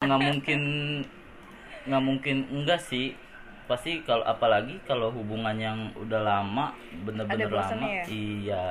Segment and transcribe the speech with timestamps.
[0.00, 0.62] nggak mungkin
[1.84, 3.12] nggak mungkin enggak sih.
[3.68, 6.72] Pasti kalau apalagi kalau hubungan yang udah lama
[7.04, 8.04] bener-bener lama ya?
[8.08, 8.66] iya.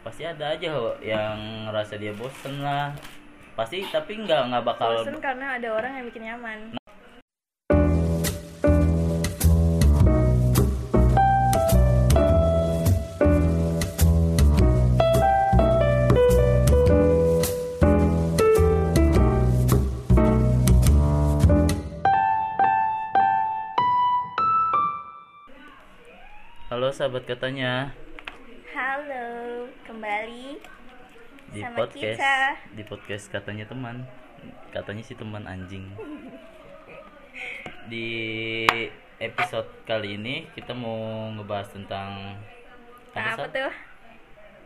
[0.00, 0.72] Pasti ada aja
[1.04, 2.96] yang ngerasa dia bosen lah.
[3.54, 6.74] Pasti tapi nggak nggak bakal bosen karena ada orang yang bikin nyaman
[26.74, 27.94] halo sahabat katanya.
[28.74, 30.58] Halo kembali
[31.54, 32.34] di Sama podcast kita.
[32.74, 34.02] di podcast katanya teman.
[34.74, 35.86] Katanya sih teman anjing.
[37.86, 38.10] Di
[39.22, 42.42] episode kali ini kita mau ngebahas tentang
[43.14, 43.54] apa Sat?
[43.54, 43.70] tuh?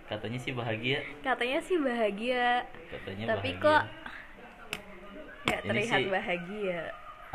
[0.08, 1.04] Katanya sih bahagia.
[1.20, 2.64] Katanya sih bahagia.
[2.88, 3.68] Katanya tapi bahagia.
[3.68, 3.82] kok
[5.44, 6.80] nggak terlihat sih- bahagia?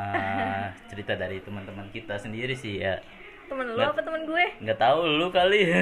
[0.02, 2.98] Ah, cerita dari teman-teman kita sendiri sih ya
[3.46, 4.44] temen lu Nggak- apa temen gue?
[4.60, 5.62] nggak tahu lu kali.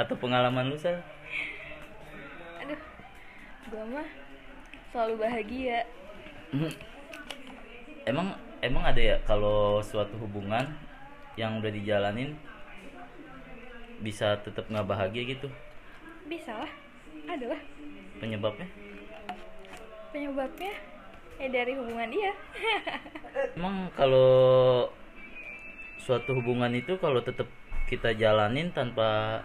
[0.00, 0.98] Atau pengalaman lu sal
[2.60, 2.80] aduh
[3.66, 4.08] gue mah
[4.90, 5.78] selalu bahagia.
[6.50, 6.70] Hmm.
[8.02, 10.66] emang emang ada ya kalau suatu hubungan
[11.34, 12.34] yang udah dijalanin
[13.98, 15.46] bisa tetap nggak bahagia gitu?
[16.26, 16.70] Bisa lah
[17.26, 17.60] ada lah.
[18.18, 18.66] Penyebabnya?
[20.10, 20.72] Penyebabnya
[21.36, 22.32] ya dari hubungan dia.
[23.56, 24.88] Emang kalau
[26.00, 27.46] suatu hubungan itu kalau tetap
[27.86, 29.40] kita jalanin tanpa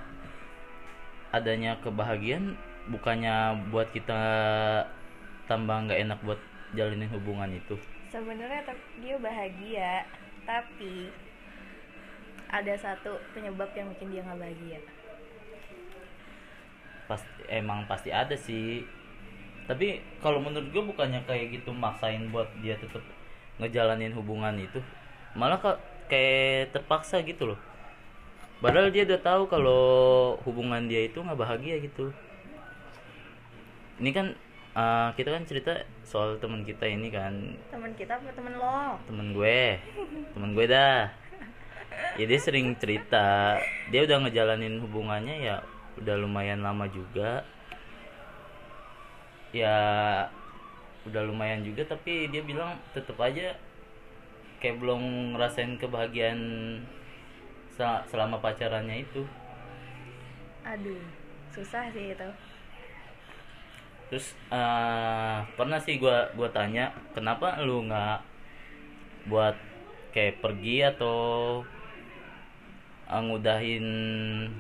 [1.36, 2.56] adanya kebahagiaan
[2.88, 4.22] bukannya buat kita
[5.52, 6.40] tambah nggak enak buat
[6.74, 7.76] jalinin hubungan itu?
[8.14, 8.64] Sebenarnya
[9.04, 9.92] dia bahagia
[10.48, 11.12] tapi
[12.48, 14.80] ada satu penyebab yang bikin dia nggak bahagia.
[17.10, 18.86] Pasti emang pasti ada sih.
[19.66, 23.02] Tapi kalau menurut gue bukannya kayak gitu maksain buat dia tetap
[23.58, 24.80] ngejalanin hubungan itu.
[25.34, 25.60] Malah
[26.08, 27.60] kayak terpaksa gitu loh.
[28.64, 29.84] Padahal dia udah tahu kalau
[30.48, 32.10] hubungan dia itu nggak bahagia gitu.
[34.00, 34.28] Ini kan
[34.76, 35.74] uh, kita kan cerita
[36.08, 37.60] soal teman kita ini kan.
[37.70, 39.00] Teman kita apa temen lo?
[39.06, 39.80] Temen gue.
[40.34, 41.12] Temen gue dah.
[42.16, 43.60] Ya dia sering cerita.
[43.92, 45.56] Dia udah ngejalanin hubungannya ya
[46.00, 47.44] udah lumayan lama juga.
[49.56, 49.78] Ya
[51.06, 53.54] udah lumayan juga tapi dia bilang tetep aja
[54.66, 56.42] kayak belum ngerasain kebahagiaan
[57.78, 59.22] sel- selama pacarannya itu.
[60.66, 61.02] Aduh
[61.54, 62.30] susah sih itu.
[64.10, 68.20] Terus eh, pernah sih gua gua tanya kenapa lu nggak
[69.30, 69.56] buat
[70.14, 71.18] kayak pergi atau
[73.10, 73.86] eh, ngudahin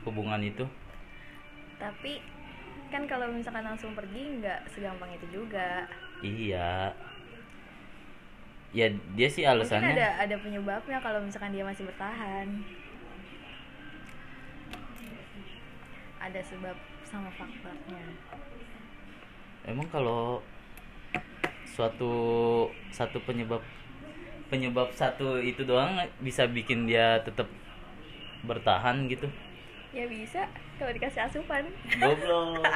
[0.05, 0.65] hubungan itu?
[1.81, 2.21] Tapi
[2.93, 5.89] kan kalau misalkan langsung pergi nggak segampang itu juga.
[6.23, 6.95] Iya
[8.75, 9.95] ya dia sih mungkin alasannya.
[9.95, 12.47] ada ada penyebabnya kalau misalkan dia masih bertahan.
[16.19, 16.75] Ada sebab
[17.07, 18.03] sama faktornya
[19.65, 20.41] emang kalau
[21.65, 22.13] suatu
[22.93, 23.61] satu penyebab
[24.47, 27.49] penyebab satu itu doang bisa bikin dia tetap
[28.45, 29.25] bertahan gitu?
[29.89, 30.45] Ya bisa
[30.77, 31.65] kalau dikasih asupan.
[31.97, 32.61] Goblok.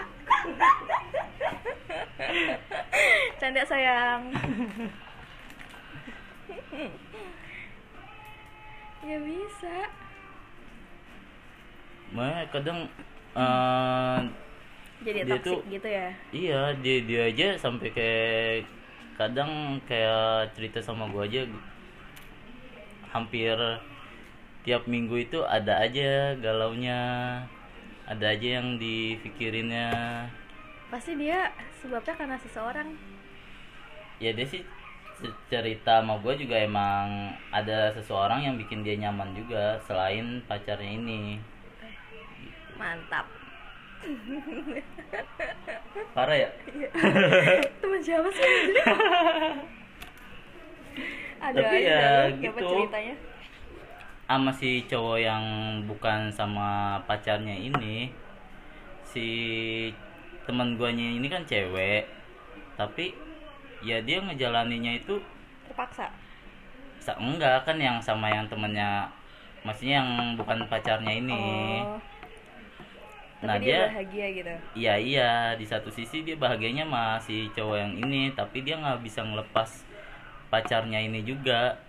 [3.39, 4.33] Canda sayang
[9.09, 9.75] ya bisa.
[12.09, 12.79] Makanya kadang
[13.37, 14.19] eh,
[15.05, 16.09] jadi Dia toxic tuh- gitu ya?
[16.33, 18.65] iya dia dia aja sampai kayak
[19.15, 21.45] kadang kayak cerita sama gua aja
[23.09, 23.55] hampir
[24.63, 26.99] tiap minggu itu ada aja galaunya
[28.05, 29.89] ada aja yang dipikirinnya
[30.89, 32.89] pasti dia sebabnya karena seseorang.
[34.17, 34.66] Ya dia sih
[35.52, 41.40] cerita sama gue juga emang ada seseorang yang bikin dia nyaman juga selain pacarnya ini.
[42.80, 43.28] Mantap.
[46.16, 46.50] Parah ya?
[47.84, 48.47] Teman siapa sih?
[51.40, 52.03] Ada Tapi ya
[52.40, 52.67] gitu.
[52.67, 53.16] ceritanya.
[54.29, 55.43] Sama si cowok yang
[55.90, 58.14] bukan sama pacarnya ini
[59.03, 59.28] si
[60.46, 62.05] teman guanya ini kan cewek
[62.78, 63.14] tapi
[63.79, 65.20] ya dia ngejalaninya itu
[65.67, 66.11] terpaksa?
[66.99, 69.08] Sa- enggak kan yang sama yang temennya
[69.64, 71.43] maksudnya yang bukan pacarnya ini.
[71.84, 71.99] Oh.
[73.40, 74.53] Nah, tapi dia, dia- bahagia gitu?
[74.76, 78.99] Iya iya di satu sisi dia bahagianya sama si cowok yang ini tapi dia nggak
[78.99, 79.87] bisa ngelepas
[80.52, 81.79] pacarnya ini juga.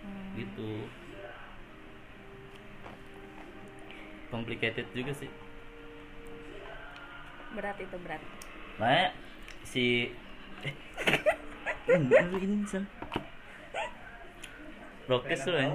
[0.00, 0.40] Hmm.
[0.40, 0.88] gitu.
[4.32, 5.28] Complicated juga sih.
[7.52, 8.22] Berat itu berat.
[8.78, 9.12] Makanya
[9.66, 10.14] si
[11.90, 12.84] Lu ini sal
[15.06, 15.74] prokes lu ini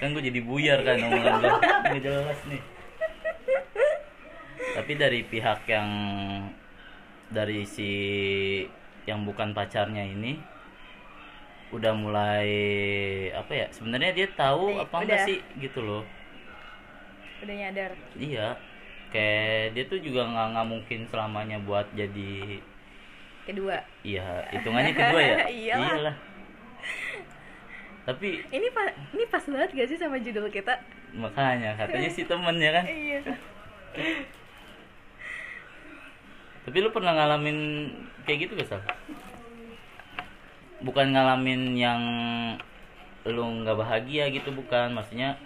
[0.00, 1.52] kan gue jadi buyar kan omongan gue
[1.86, 2.62] nggak jelas nih.
[4.72, 5.90] Tapi dari pihak yang
[7.28, 7.90] dari si
[9.04, 10.40] yang bukan pacarnya ini
[11.70, 12.48] udah mulai
[13.32, 15.26] apa ya sebenarnya dia tahu Udah- apa enggak udah.
[15.28, 16.02] sih gitu loh.
[17.40, 17.92] Udah nyadar.
[18.16, 18.56] Iya
[19.12, 22.58] kayak dia tuh juga nggak nggak mungkin selamanya buat jadi
[23.44, 23.76] kedua?
[24.02, 25.36] Iya hitungannya kedua ya?
[25.60, 26.16] Iyalah.
[28.02, 30.74] tapi ini pas ini pas banget gak sih sama judul kita?
[31.14, 32.84] Makanya katanya si temen ya kan?
[32.88, 33.20] Iya.
[36.66, 37.90] Tapi lu pernah ngalamin
[38.26, 38.82] kayak gitu gak sal?
[40.82, 42.02] Bukan ngalamin yang
[43.22, 44.98] lu nggak bahagia gitu bukan.
[44.98, 45.38] Maksudnya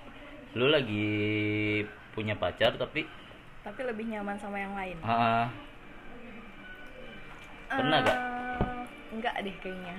[0.57, 1.85] lu lagi
[2.17, 3.05] punya pacar tapi
[3.67, 4.95] tapi lebih nyaman sama yang lain.
[5.03, 5.51] Ah,
[7.67, 8.15] Pernah gak?
[8.15, 9.97] Eh, enggak deh kayaknya.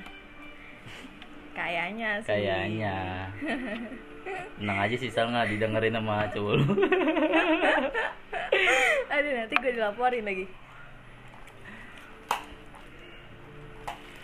[1.51, 2.31] Kayaknya sih.
[2.31, 2.95] Kayaknya.
[4.55, 6.63] Tenang aja sih Sal nggak didengerin sama cowok lu.
[9.11, 10.45] Aduh nanti gue dilaporin lagi.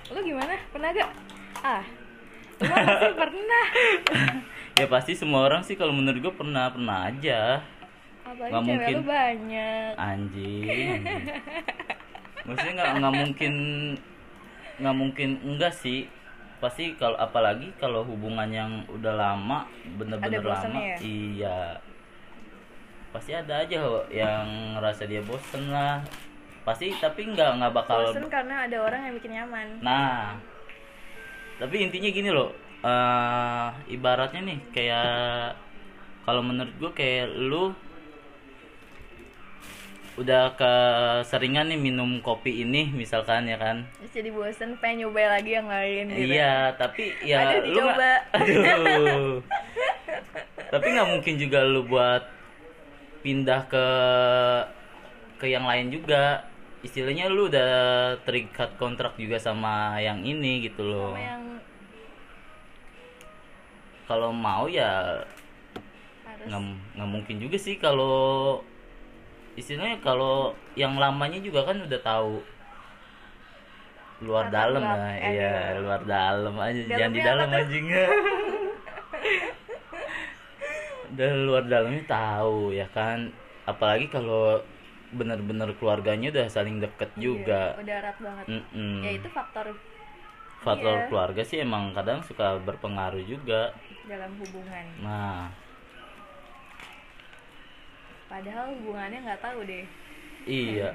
[0.07, 0.55] Lu gimana?
[0.71, 1.11] Pernah gak
[1.63, 1.83] ah
[2.63, 3.65] lu pasti pernah.
[4.79, 7.59] Ya pasti semua orang sih kalau menurut gue pernah pernah aja
[8.33, 8.95] apalagi cewek mungkin.
[8.97, 9.91] lu banyak.
[9.95, 10.99] Anjing,
[12.49, 13.53] maksudnya nggak nggak mungkin
[14.81, 16.09] nggak mungkin enggak sih.
[16.57, 19.67] Pasti kalau apalagi kalau hubungan yang udah lama
[19.99, 20.97] bener-bener lama ya?
[21.03, 21.59] iya.
[23.11, 23.77] Pasti ada aja
[24.09, 26.01] yang ngerasa dia bosen lah.
[26.63, 29.67] Pasti tapi nggak nggak bakal bosen karena ada orang yang bikin nyaman.
[29.83, 30.39] Nah,
[31.59, 35.53] tapi intinya gini loh, eh ibaratnya nih kayak
[36.23, 37.75] kalau menurut gue kayak lu
[40.13, 43.89] udah keseringan nih minum kopi ini misalkan ya kan?
[43.97, 46.37] Terus jadi bosen pengen nyoba lagi yang lain gitu.
[46.37, 47.81] Iya tapi ya lu
[48.37, 49.41] aduh.
[50.69, 52.29] Tapi nggak mungkin juga lu buat
[53.25, 53.85] pindah ke
[55.41, 56.45] ke yang lain juga.
[56.83, 57.71] Istilahnya lu udah
[58.27, 61.17] terikat kontrak juga sama yang ini gitu loh.
[61.17, 61.43] Sama yang
[64.03, 65.23] kalau mau ya
[66.43, 68.59] nggak mungkin juga sih kalau
[69.53, 72.41] istilahnya kalau yang lamanya juga kan udah tahu.
[74.23, 76.81] Luar dalam lah eh, iya luar dalam aja.
[76.87, 77.61] Jangan di dalam apa tuh?
[77.65, 77.85] anjing
[81.13, 83.29] udah luar dalamnya tahu ya kan?
[83.69, 84.63] Apalagi kalau
[85.13, 87.77] benar-benar keluarganya udah saling deket juga.
[87.77, 88.45] Iya, udah erat banget.
[88.49, 88.97] Mm-mm.
[89.05, 89.65] ya itu faktor
[90.63, 91.05] faktor iya.
[91.11, 93.75] keluarga sih emang kadang suka berpengaruh juga
[94.07, 94.85] dalam hubungan.
[95.03, 95.51] Nah
[98.33, 99.85] padahal hubungannya nggak tahu deh.
[100.49, 100.89] Iya.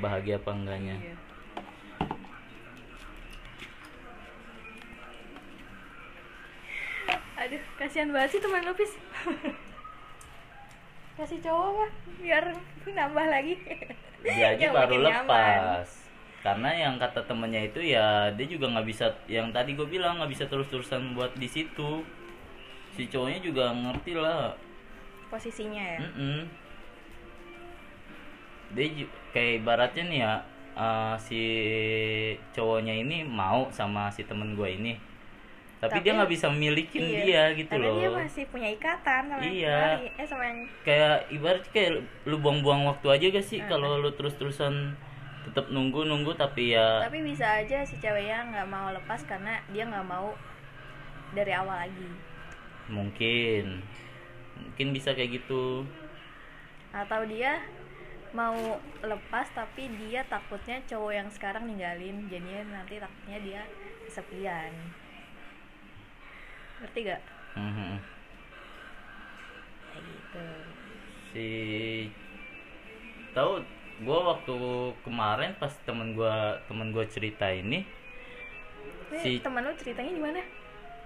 [0.00, 0.96] Bahagia apa enggaknya?
[0.96, 1.16] Iya.
[7.42, 8.94] aduh kasihan banget sih teman lu Pis
[11.18, 11.86] kasih cowok apa?
[12.24, 12.44] Biar
[12.88, 13.54] nambah lagi.
[14.24, 15.26] Dia aja Yang baru makin nyaman.
[15.28, 15.88] lepas.
[16.42, 20.32] Karena yang kata temennya itu ya dia juga nggak bisa yang tadi gue bilang nggak
[20.32, 22.00] bisa terus-terusan buat di situ.
[22.96, 24.56] Si cowoknya juga ngerti lah.
[25.28, 25.98] Posisinya ya?
[26.00, 26.61] Mm-mm.
[28.72, 28.86] Dia
[29.30, 30.34] kayak ibaratnya nih ya
[30.72, 31.40] eh, si
[32.50, 34.94] cowoknya ini mau sama si temen gue ini.
[35.76, 37.98] Tapi, Tapi- dia nggak bisa milikin Iya, dia gitu karena loh.
[37.98, 39.80] dia masih punya ikatan sama Iya.
[40.14, 41.90] eh sama yang kayak ibarat kayak
[42.22, 43.58] lu buang-buang waktu aja gak sih?
[43.58, 43.66] Ah.
[43.66, 44.94] kalau lu terus-terusan
[45.42, 50.06] tetap nunggu-nunggu tapi ya tapi bisa aja si ceweknya nggak mau lepas karena dia nggak
[50.06, 50.30] mau
[51.34, 52.08] dari awal lagi.
[52.86, 53.82] Mungkin.
[54.54, 55.82] Mungkin bisa kayak gitu.
[56.94, 57.58] Atau dia
[58.32, 58.56] mau
[58.98, 62.26] lepas tapi dia takutnya cowok yang sekarang ninggalin.
[62.26, 63.62] Jadinya nanti takutnya dia
[64.04, 64.72] kesepian.
[66.78, 67.22] Ngerti gak
[67.52, 67.92] Mhm.
[69.86, 70.46] kayak gitu.
[71.28, 71.48] Si
[73.30, 73.60] tahu
[74.02, 74.54] gua waktu
[75.02, 76.34] kemarin pas temen gua
[76.66, 77.84] temen gua cerita ini
[79.12, 80.40] Ini Si- temen lu ceritanya gimana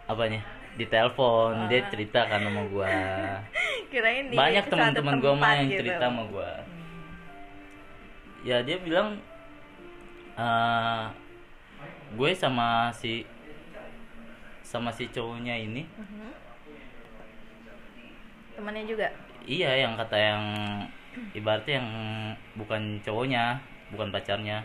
[0.07, 0.39] apanya?
[0.79, 1.67] Di telepon.
[1.67, 1.91] Dia Ah.
[1.91, 2.87] cerita kan sama gua.
[3.91, 5.79] Kirain banyak teman-teman mah tempat yang gitu.
[5.83, 6.51] cerita sama gua
[8.47, 9.19] ya dia bilang
[10.39, 11.05] eh
[12.15, 13.27] gue sama si
[14.63, 15.83] sama si cowoknya ini.
[15.99, 16.31] Mhm.
[18.57, 19.05] temannya juga?
[19.45, 20.43] Iya yang kata yang
[21.37, 21.91] ibaratnya yang
[22.57, 23.59] bukan cowoknya
[23.93, 24.65] bukan pacarnya.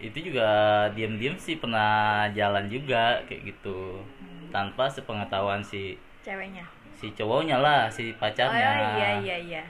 [0.00, 0.48] Itu juga
[0.96, 4.00] diam-diam sih pernah jalan juga kayak gitu.
[4.48, 6.64] Tanpa sepengetahuan si ceweknya?
[6.96, 8.70] si cowoknya lah si pacarnya.
[8.76, 9.62] Oh iya iya iya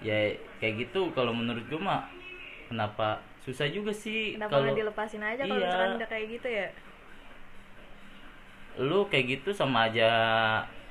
[0.00, 2.08] ya kayak gitu kalau menurut gue mah
[2.68, 5.66] kenapa susah juga sih kenapa kalau dilepasin aja kalau Iya.
[5.68, 6.68] misalkan udah kayak gitu ya?
[8.80, 10.08] Lu kayak gitu sama aja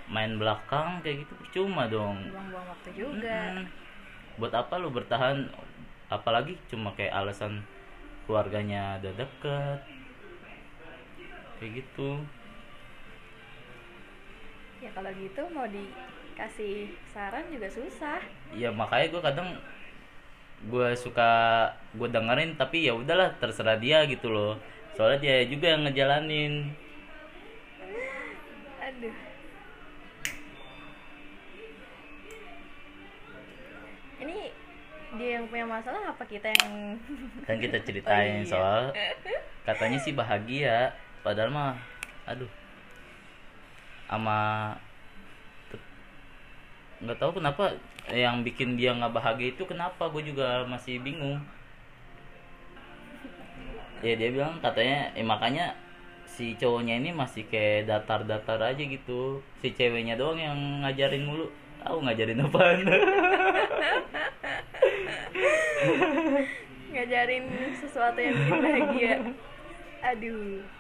[0.09, 2.17] main belakang kayak gitu percuma dong.
[2.33, 3.37] Buang-buang waktu juga.
[3.55, 3.65] Mm-mm.
[4.39, 5.37] buat apa lu bertahan?
[6.09, 7.61] Apalagi cuma kayak alasan
[8.25, 9.79] keluarganya udah deket.
[11.59, 12.09] Kayak gitu.
[14.79, 15.67] Ya kalau gitu mau
[16.39, 18.23] dikasih saran juga susah.
[18.55, 19.49] Ya makanya gue kadang
[20.71, 21.31] gue suka
[21.91, 24.55] gue dengerin tapi ya udahlah terserah dia gitu loh.
[24.95, 26.71] Soalnya dia juga yang ngejalanin.
[28.87, 29.11] Aduh.
[34.23, 34.37] Ini
[35.19, 36.95] dia yang punya masalah apa kita yang
[37.51, 38.47] kan kita ceritain Oh, iya.
[38.47, 38.83] soal
[39.67, 40.95] katanya sih bahagia.
[41.19, 41.75] Padahal mah
[42.23, 42.47] aduh.
[44.07, 44.39] Sama
[46.99, 47.79] nggak tahu kenapa
[48.11, 51.39] yang bikin dia nggak bahagia itu kenapa gue juga masih bingung.
[54.03, 55.75] Ya dia bilang katanya eh, makanya
[56.27, 59.39] si cowoknya ini masih kayak datar-datar aja gitu.
[59.63, 61.47] Si ceweknya doang yang ngajarin mulu.
[61.79, 62.83] Tahu ngajarin apaan?
[66.89, 67.45] Ngajarin
[67.79, 69.15] sesuatu yang bikin bahagia.
[70.03, 70.78] Aduh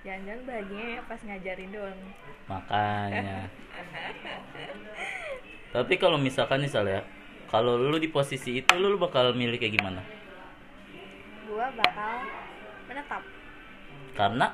[0.00, 2.00] jangan-jangan bahagianya pas ngajarin doang.
[2.46, 3.38] Makanya.
[5.74, 7.04] Tapi kalau misalkan misalnya
[7.46, 10.02] kalau lu di posisi itu lu, bakal milih kayak gimana?
[11.46, 12.26] Gua bakal
[12.86, 13.22] menetap.
[14.14, 14.46] Karena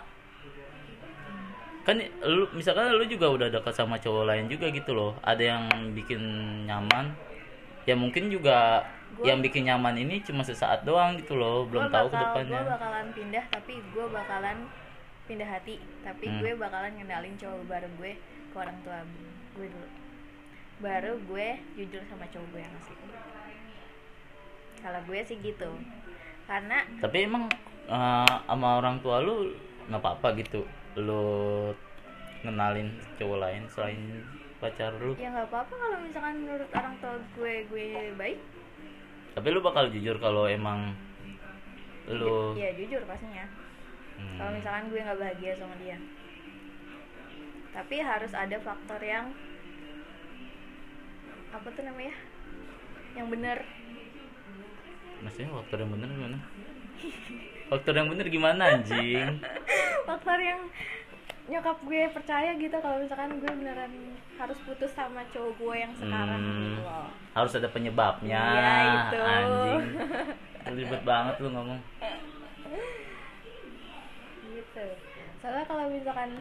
[1.87, 5.13] kan lu misalkan lu juga udah dekat sama cowok lain juga gitu loh.
[5.23, 5.63] Ada yang
[5.95, 6.21] bikin
[6.67, 7.15] nyaman.
[7.87, 8.83] Ya mungkin juga
[9.15, 11.65] Gua- yang bikin nyaman ini cuma sesaat doang gitu loh.
[11.71, 12.61] Belum Gua tahu ke bakal- depannya.
[12.61, 14.57] gua bakalan pindah tapi gua bakalan
[15.27, 16.39] pindah hati tapi Hmm.
[16.41, 18.13] gue bakalan ngendalin cowok baru gue
[18.51, 18.99] ke orang tua
[19.55, 19.89] gue dulu.
[20.77, 22.97] Baru gue jujur sama cowok gue yang asli.
[24.81, 25.71] Kalau gue sih gitu.
[26.47, 27.51] Karena tapi emang
[27.87, 29.51] eh, sama orang tua lu
[29.87, 30.67] nggak apa-apa gitu
[30.99, 31.71] lu
[32.43, 34.01] ngenalin cowok lain selain
[34.57, 35.13] pacar lu?
[35.19, 38.39] Ya nggak apa-apa kalau misalkan menurut orang tua gue gue baik.
[39.35, 40.95] Tapi lu bakal jujur kalau emang
[42.07, 43.43] lu ya jujur pastinya
[44.17, 44.37] Hmm.
[44.37, 45.99] kalau misalkan gue nggak bahagia sama dia.
[47.71, 49.29] Tapi harus ada faktor yang
[51.51, 52.15] apa tuh namanya?
[53.13, 53.59] Yang benar
[55.17, 56.39] maksudnya faktor yang bener gimana?
[57.67, 59.43] Faktor yang bener gimana anjing?
[60.09, 60.61] Faktor yang
[61.47, 63.91] nyokap gue percaya gitu kalau misalkan gue beneran
[64.37, 66.63] harus putus sama cowok gue yang sekarang Hmm.
[66.69, 67.09] gitu loh.
[67.33, 69.19] Harus ada penyebabnya Iya, itu.
[69.19, 69.83] anjing.
[70.77, 71.79] Ribet banget lu ngomong
[74.77, 74.95] gitu.
[75.41, 76.37] Soalnya kalau misalkan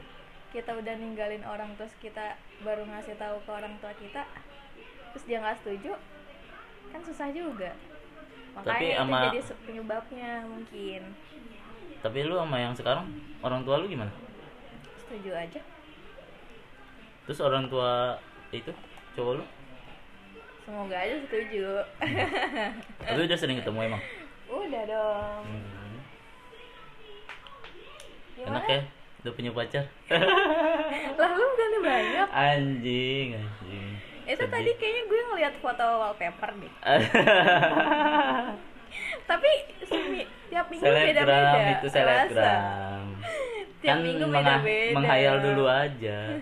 [0.51, 4.23] kita udah ninggalin orang terus kita baru ngasih tahu ke orang tua kita
[5.11, 5.95] terus dia nggak setuju
[6.91, 7.71] kan susah juga.
[8.55, 11.01] Makanya Tapi itu ama- jadi penyebabnya mungkin.
[11.99, 13.07] Tapi lu sama yang sekarang
[13.39, 14.11] orang tua lu gimana?
[14.97, 15.59] Setuju aja.
[17.25, 18.15] Terus orang tua
[18.51, 18.71] itu
[19.13, 19.45] cowok lu?
[20.63, 21.83] Semoga aja setuju.
[23.01, 24.03] Tapi udah sering ketemu emang?
[24.45, 25.41] Udah dong.
[25.45, 25.74] Hmm.
[28.55, 28.79] Enak ya
[29.25, 29.83] udah punya pacar.
[31.19, 32.27] Lah lu bukan banyak.
[32.29, 33.91] Anjing anjing.
[34.25, 34.53] Itu Sedih.
[34.53, 36.69] tadi kayaknya gue ngeliat foto wallpaper deh.
[39.29, 39.51] Tapi
[40.47, 43.17] tiap minggu beda beda itu selebgram.
[43.81, 46.17] Tiap kan minggu beda beda menghayal dulu aja.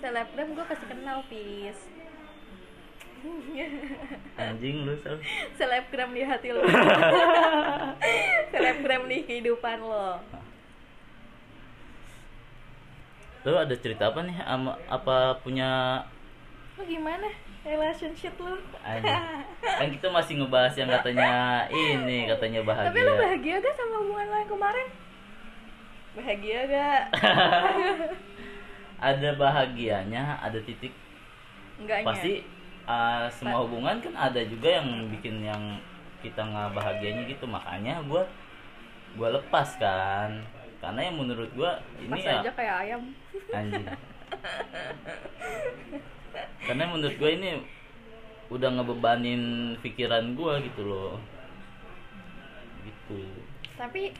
[0.00, 1.76] Selebgram gue kasih kenal pis
[4.40, 5.16] anjing lu sel.
[5.56, 6.64] Selebgram di hati lo
[8.52, 10.20] selebgram di kehidupan lo.
[13.44, 14.36] Lu ada cerita apa nih?
[14.44, 16.02] Ama apa punya
[16.76, 17.28] lo gimana?
[17.60, 18.32] Relationship
[18.80, 19.20] anjing.
[19.80, 21.32] Kan kita masih ngebahas yang katanya
[21.68, 22.88] ini katanya bahagia.
[22.88, 24.88] Tapi lo bahagia gak sama hubungan lo yang kemarin?
[26.16, 27.02] Bahagia gak?
[29.00, 30.92] Ada bahagianya ada titik
[31.80, 32.04] enggaknya.
[32.04, 32.44] pasti
[32.90, 35.78] uh, semua hubungan kan ada juga yang bikin yang
[36.20, 37.46] kita nggak bahagianya gitu.
[37.46, 38.26] Makanya gua
[39.14, 40.42] gua lepas kan.
[40.82, 43.02] Karena yang menurut gua ini ya aja kayak ayam.
[43.54, 43.86] Anjing.
[46.66, 47.50] Karena menurut gue ini
[48.50, 51.18] udah ngebebanin pikiran gue gitu loh.
[52.86, 53.18] Gitu.
[53.74, 54.14] Tapi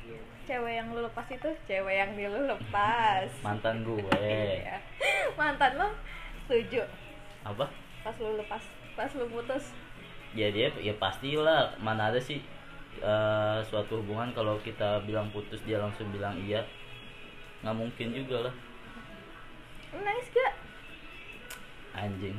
[0.48, 3.30] cewek yang lu lepas itu cewek yang di lu lepas.
[3.42, 4.82] Mantan gue Iya.
[5.38, 5.88] mantan lo
[6.46, 6.82] setuju?
[7.46, 8.62] Apa pas lu lepas
[8.96, 9.72] pas lu putus.
[10.32, 12.40] Ya dia ya pastilah mana ada sih
[13.02, 16.64] eh, suatu hubungan kalau kita bilang putus dia langsung bilang iya.
[17.60, 18.54] Nggak mungkin juga lah.
[19.90, 20.54] Nangis gak?
[21.98, 22.38] Anjing.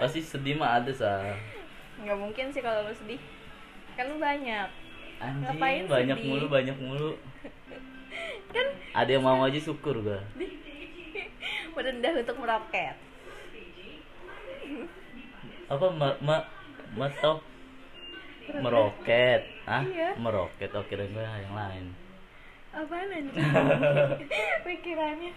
[0.00, 1.36] Pasti sedih mah ada sa.
[2.00, 3.20] Nggak mungkin sih kalau lu sedih.
[3.94, 4.66] Kan lu banyak.
[5.20, 6.26] Anjing Ngapain banyak sedih?
[6.32, 7.12] mulu banyak mulu.
[8.56, 8.66] Kan
[8.96, 10.18] ada yang mau aja syukur gua.
[11.76, 12.96] Merendah untuk meroket
[15.70, 16.36] apa ma ma
[16.92, 17.38] ma tau
[18.52, 19.42] meroket.
[19.64, 20.18] Ah Iya.
[20.18, 21.84] meroket oh kira gua yang lain.
[22.70, 23.34] Apaan anjing
[24.66, 25.32] pikirannya.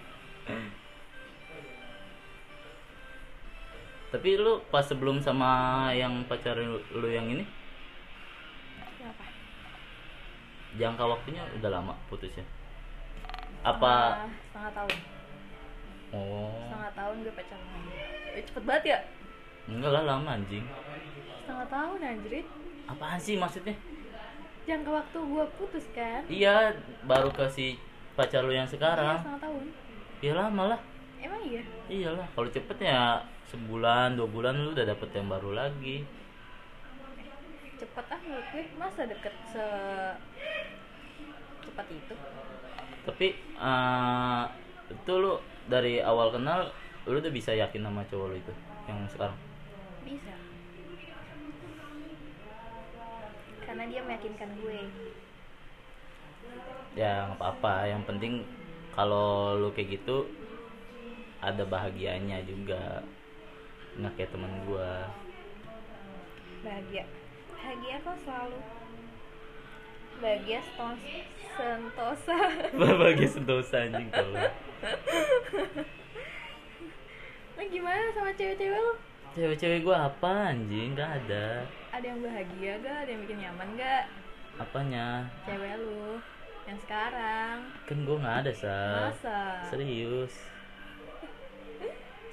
[4.10, 5.50] Tapi lu pas sebelum sama
[5.92, 7.46] yang pacar lu, lu yang ini?
[8.96, 9.26] Kenapa
[10.74, 12.46] jangka waktunya udah lama putusnya?
[13.64, 14.26] Apa?
[14.50, 14.92] Setengah- tahun.
[16.14, 16.54] Oh.
[16.62, 17.82] Setengah tahun gue pacaran
[18.34, 19.00] eh, cepet banget ya
[19.68, 20.66] enggak lah lama anjing.
[21.44, 22.48] Setengah tahun anjrit.
[22.88, 23.76] Apaan sih maksudnya?
[24.64, 26.24] Jangka waktu gue putus kan?
[26.28, 26.72] Iya
[27.04, 27.76] baru ke si
[28.16, 29.64] pacar lu yang Iya, sekarang setengah tahun.
[30.24, 30.80] Ya lama lah.
[31.20, 31.64] Emang iya?
[31.88, 36.04] Iyalah kalau cepet ya sebulan dua bulan lu udah dapet yang baru lagi.
[37.80, 38.64] Cepet ah menurut gue.
[38.80, 39.66] Masa deket se
[41.64, 42.16] cepat itu?
[43.04, 44.44] Tapi eh,
[44.92, 46.72] itu lu dari awal kenal
[47.08, 48.54] lu udah bisa yakin sama cowok lu itu
[48.88, 49.36] yang sekarang
[50.06, 50.36] bisa.
[53.64, 54.80] Karena dia meyakinkan gue.
[56.94, 57.90] Ya nggak apa-apa.
[57.90, 58.34] Yang penting
[58.94, 60.30] kalau lu kayak gitu
[61.42, 63.02] ada bahagianya juga.
[63.98, 65.10] Nggak kayak teman gua.
[66.64, 67.06] Bahagia.
[67.52, 68.60] Bahagia kok selalu.
[70.22, 70.60] Bahagia
[71.58, 72.38] sentosa.
[72.80, 74.44] Bahagia sentosa anjing kalau.
[77.54, 78.94] Nah gimana sama cewek-cewek lu
[79.34, 80.94] cewek-cewek gua apa anjing?
[80.94, 81.66] Nggak ada.
[81.94, 84.04] Ada yang bahagia gak ada yang bikin nyaman gak
[84.62, 85.26] apanya?
[85.46, 86.22] Cewek lu
[86.70, 87.58] yang sekarang.
[87.90, 88.78] Kan gua nggak ada sa.
[89.10, 89.40] Masa?
[89.74, 90.34] Serius.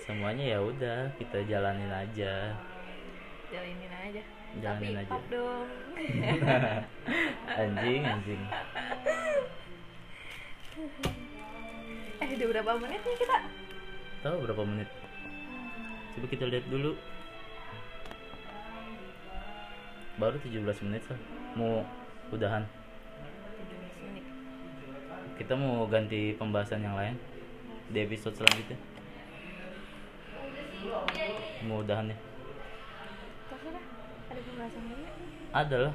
[0.05, 2.53] Semuanya ya udah kita jalanin aja.
[3.49, 4.23] Jalanin aja.
[4.61, 5.11] Jalanin tapi aja.
[5.11, 5.69] pop dong.
[7.61, 8.43] Anjing anjing.
[12.21, 13.39] Eh udah berapa menit nih kita?
[14.21, 14.89] Tahu berapa menit
[16.17, 16.99] coba kita lihat dulu.
[20.19, 21.17] Baru 17 menit sah
[21.57, 21.87] mau
[22.35, 22.67] udahan?
[22.67, 24.25] 17 menit
[25.41, 27.17] kita mau ganti pembahasan yang lain
[27.89, 28.77] di episode selanjutnya.
[31.65, 32.19] Mau udahan ya?
[34.31, 34.83] Ada pembahasan
[35.91, 35.95] lah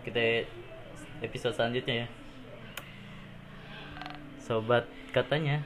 [0.00, 0.48] kita
[1.20, 2.08] episode selanjutnya ya.
[4.40, 5.62] Sobat katanya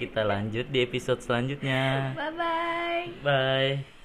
[0.00, 2.12] kita lanjut di episode selanjutnya.
[2.16, 4.01] Bye bye bye